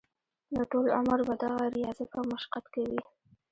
[0.53, 2.99] نو ټول عمر به دغه رياضت او مشقت کوي-